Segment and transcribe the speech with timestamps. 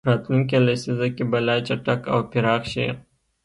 [0.09, 2.87] راتلونکې لسیزه کې به لا چټک او پراخ شي.